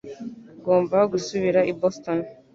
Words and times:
Ngomba 0.59 0.97
gusubira 1.11 1.59
i 1.71 1.73
Boston 1.79 2.19